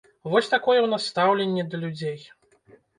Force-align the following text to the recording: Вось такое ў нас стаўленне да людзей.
Вось 0.35 0.49
такое 0.53 0.79
ў 0.83 0.87
нас 0.95 1.03
стаўленне 1.11 1.69
да 1.71 1.85
людзей. 1.85 2.21